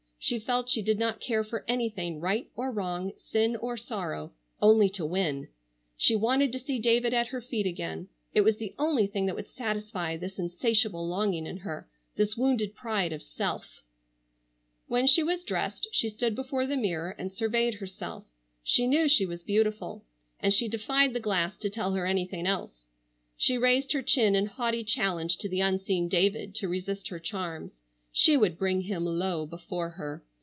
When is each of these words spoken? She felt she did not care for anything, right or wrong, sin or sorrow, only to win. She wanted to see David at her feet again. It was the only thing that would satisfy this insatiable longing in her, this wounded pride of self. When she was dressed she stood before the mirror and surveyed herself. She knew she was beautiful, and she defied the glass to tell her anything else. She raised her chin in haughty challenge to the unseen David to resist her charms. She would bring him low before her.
She 0.23 0.37
felt 0.37 0.69
she 0.69 0.83
did 0.83 0.99
not 0.99 1.19
care 1.19 1.43
for 1.43 1.65
anything, 1.67 2.19
right 2.19 2.47
or 2.55 2.69
wrong, 2.71 3.11
sin 3.17 3.55
or 3.55 3.75
sorrow, 3.75 4.31
only 4.61 4.87
to 4.89 5.03
win. 5.03 5.47
She 5.97 6.15
wanted 6.15 6.51
to 6.51 6.59
see 6.59 6.77
David 6.77 7.11
at 7.11 7.29
her 7.29 7.41
feet 7.41 7.65
again. 7.65 8.07
It 8.31 8.41
was 8.41 8.57
the 8.57 8.75
only 8.77 9.07
thing 9.07 9.25
that 9.25 9.35
would 9.35 9.47
satisfy 9.47 10.15
this 10.17 10.37
insatiable 10.37 11.07
longing 11.07 11.47
in 11.47 11.57
her, 11.57 11.89
this 12.17 12.37
wounded 12.37 12.75
pride 12.75 13.11
of 13.11 13.23
self. 13.23 13.65
When 14.87 15.07
she 15.07 15.23
was 15.23 15.43
dressed 15.43 15.87
she 15.91 16.07
stood 16.09 16.35
before 16.35 16.67
the 16.67 16.77
mirror 16.77 17.15
and 17.17 17.33
surveyed 17.33 17.73
herself. 17.73 18.27
She 18.63 18.85
knew 18.85 19.09
she 19.09 19.25
was 19.25 19.41
beautiful, 19.41 20.05
and 20.39 20.53
she 20.53 20.67
defied 20.67 21.15
the 21.15 21.19
glass 21.19 21.57
to 21.57 21.69
tell 21.71 21.93
her 21.95 22.05
anything 22.05 22.45
else. 22.45 22.85
She 23.37 23.57
raised 23.57 23.91
her 23.93 24.03
chin 24.03 24.35
in 24.35 24.45
haughty 24.45 24.83
challenge 24.83 25.39
to 25.39 25.49
the 25.49 25.61
unseen 25.61 26.07
David 26.07 26.53
to 26.57 26.67
resist 26.69 27.07
her 27.07 27.17
charms. 27.17 27.73
She 28.13 28.35
would 28.35 28.57
bring 28.57 28.81
him 28.81 29.05
low 29.05 29.45
before 29.45 29.91
her. 29.91 30.21